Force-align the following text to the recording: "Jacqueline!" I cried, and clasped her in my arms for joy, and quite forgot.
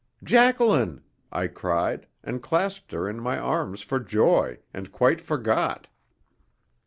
"Jacqueline!" 0.23 1.03
I 1.31 1.45
cried, 1.45 2.07
and 2.23 2.41
clasped 2.41 2.91
her 2.91 3.07
in 3.07 3.19
my 3.19 3.37
arms 3.37 3.83
for 3.83 3.99
joy, 3.99 4.57
and 4.73 4.91
quite 4.91 5.21
forgot. 5.21 5.89